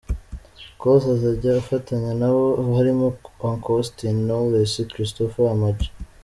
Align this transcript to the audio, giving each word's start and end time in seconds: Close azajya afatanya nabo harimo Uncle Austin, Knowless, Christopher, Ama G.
Close 0.79 1.05
azajya 1.15 1.49
afatanya 1.61 2.11
nabo 2.19 2.45
harimo 2.77 3.05
Uncle 3.47 3.73
Austin, 3.77 4.15
Knowless, 4.25 4.73
Christopher, 4.93 5.45
Ama 5.53 5.69
G. 5.77 5.79